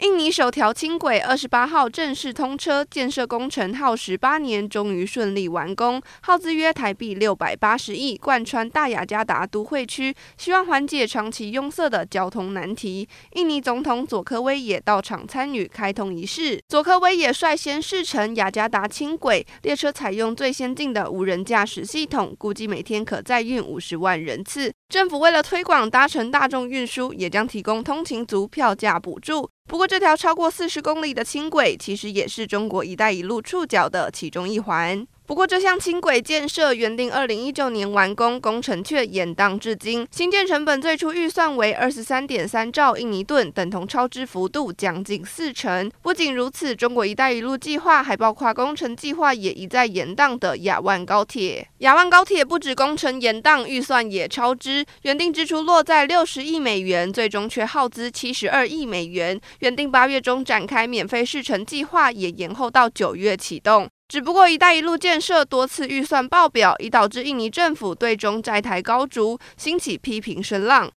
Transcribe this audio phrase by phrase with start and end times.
[0.00, 13.08] 印尼首条轻轨二十八号正式通车，建设工程耗时八年，终于顺利完工，耗资约台币六百八十亿，贯穿大雅加达都会区，希望缓解长期拥塞的交通难题。
[13.32, 24.72] 印尼总统佐科威也到场参与开通仪式，佐科威也率先试乘雅加达轻轨列车，采用最先进的无人驾驶系统，估计每天可载运五十万人次。
[24.88, 29.50] 政府为了推广搭乘大众运输，也将提供通勤族票价补助。
[29.68, 35.06] 不过，这条超过四十公里的轻轨，其实也是中国“一带一路”触角的其中一环。
[35.28, 40.08] 不过，这项轻轨建设原定二零一九年完工，工程却延宕至今。
[40.10, 45.92] 新建成本最初预算为二十三点三兆印尼盾，等同超支幅度将近四成。
[46.00, 51.68] 不仅如此，中国“一带一路”计划还包括工程计划也一再延宕的亚万高铁。
[51.80, 59.38] 亚万高铁不止工程延宕，预算也超支，原定支出落在六十亿美元，最终却耗资七十二亿美元。
[59.58, 63.86] 原定八月中展开免费试乘计划，也延后到九月启动。
[64.08, 70.86] 只不过“一带一路”建设多次预算爆表，已导致印尼政府对中债台高筑，兴起批评声浪。